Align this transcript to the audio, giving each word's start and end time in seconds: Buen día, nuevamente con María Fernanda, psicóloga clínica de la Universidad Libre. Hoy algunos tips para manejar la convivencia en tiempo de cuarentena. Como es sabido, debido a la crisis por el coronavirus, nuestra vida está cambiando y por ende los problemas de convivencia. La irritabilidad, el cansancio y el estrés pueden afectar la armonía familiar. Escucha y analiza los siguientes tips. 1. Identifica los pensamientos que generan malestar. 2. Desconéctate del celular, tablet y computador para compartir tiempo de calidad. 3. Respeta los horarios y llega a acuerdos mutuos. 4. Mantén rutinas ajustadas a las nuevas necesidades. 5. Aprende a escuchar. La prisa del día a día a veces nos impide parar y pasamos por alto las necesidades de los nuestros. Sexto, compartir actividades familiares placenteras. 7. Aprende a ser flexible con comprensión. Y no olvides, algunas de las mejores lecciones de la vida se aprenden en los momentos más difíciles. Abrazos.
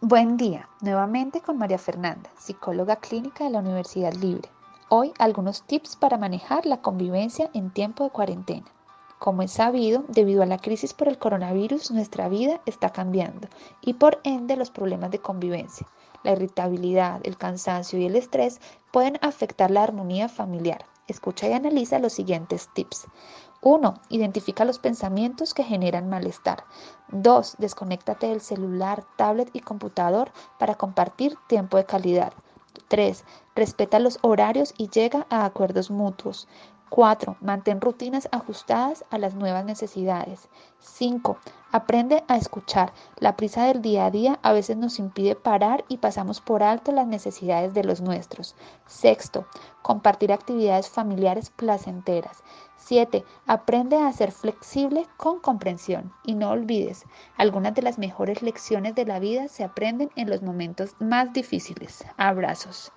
Buen 0.00 0.36
día, 0.36 0.68
nuevamente 0.80 1.40
con 1.40 1.58
María 1.58 1.76
Fernanda, 1.76 2.30
psicóloga 2.38 2.94
clínica 3.00 3.42
de 3.42 3.50
la 3.50 3.58
Universidad 3.58 4.12
Libre. 4.12 4.48
Hoy 4.88 5.12
algunos 5.18 5.64
tips 5.64 5.96
para 5.96 6.16
manejar 6.16 6.66
la 6.66 6.80
convivencia 6.80 7.50
en 7.52 7.72
tiempo 7.72 8.04
de 8.04 8.10
cuarentena. 8.10 8.66
Como 9.18 9.42
es 9.42 9.50
sabido, 9.50 10.04
debido 10.06 10.44
a 10.44 10.46
la 10.46 10.58
crisis 10.58 10.94
por 10.94 11.08
el 11.08 11.18
coronavirus, 11.18 11.90
nuestra 11.90 12.28
vida 12.28 12.60
está 12.64 12.90
cambiando 12.90 13.48
y 13.80 13.94
por 13.94 14.20
ende 14.22 14.54
los 14.54 14.70
problemas 14.70 15.10
de 15.10 15.18
convivencia. 15.18 15.88
La 16.22 16.30
irritabilidad, 16.30 17.20
el 17.24 17.36
cansancio 17.36 17.98
y 17.98 18.06
el 18.06 18.14
estrés 18.14 18.60
pueden 18.92 19.18
afectar 19.20 19.72
la 19.72 19.82
armonía 19.82 20.28
familiar. 20.28 20.84
Escucha 21.08 21.48
y 21.48 21.52
analiza 21.54 21.98
los 21.98 22.12
siguientes 22.12 22.68
tips. 22.74 23.06
1. 23.62 23.94
Identifica 24.10 24.64
los 24.64 24.78
pensamientos 24.78 25.52
que 25.54 25.64
generan 25.64 26.08
malestar. 26.08 26.64
2. 27.08 27.56
Desconéctate 27.58 28.28
del 28.28 28.40
celular, 28.40 29.04
tablet 29.16 29.50
y 29.52 29.60
computador 29.60 30.30
para 30.58 30.76
compartir 30.76 31.36
tiempo 31.48 31.76
de 31.76 31.86
calidad. 31.86 32.32
3. 32.88 33.24
Respeta 33.56 33.98
los 33.98 34.18
horarios 34.22 34.74
y 34.78 34.88
llega 34.88 35.26
a 35.30 35.44
acuerdos 35.44 35.90
mutuos. 35.90 36.46
4. 36.90 37.36
Mantén 37.40 37.80
rutinas 37.80 38.28
ajustadas 38.32 39.04
a 39.10 39.18
las 39.18 39.34
nuevas 39.34 39.64
necesidades. 39.64 40.48
5. 40.80 41.36
Aprende 41.70 42.24
a 42.28 42.36
escuchar. 42.36 42.92
La 43.18 43.36
prisa 43.36 43.64
del 43.64 43.82
día 43.82 44.06
a 44.06 44.10
día 44.10 44.38
a 44.42 44.52
veces 44.52 44.76
nos 44.76 44.98
impide 44.98 45.34
parar 45.34 45.84
y 45.88 45.98
pasamos 45.98 46.40
por 46.40 46.62
alto 46.62 46.92
las 46.92 47.06
necesidades 47.06 47.74
de 47.74 47.84
los 47.84 48.00
nuestros. 48.00 48.56
Sexto, 48.86 49.46
compartir 49.82 50.32
actividades 50.32 50.88
familiares 50.88 51.50
placenteras. 51.50 52.42
7. 52.78 53.24
Aprende 53.46 53.96
a 53.96 54.12
ser 54.12 54.32
flexible 54.32 55.06
con 55.16 55.40
comprensión. 55.40 56.12
Y 56.24 56.34
no 56.34 56.50
olvides, 56.50 57.04
algunas 57.36 57.74
de 57.74 57.82
las 57.82 57.98
mejores 57.98 58.42
lecciones 58.42 58.94
de 58.94 59.04
la 59.04 59.18
vida 59.18 59.48
se 59.48 59.64
aprenden 59.64 60.10
en 60.16 60.30
los 60.30 60.42
momentos 60.42 60.96
más 60.98 61.32
difíciles. 61.32 62.04
Abrazos. 62.16 62.92